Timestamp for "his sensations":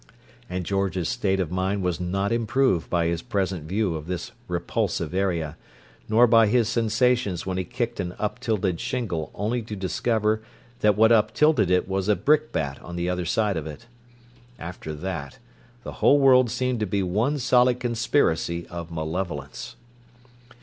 6.47-7.45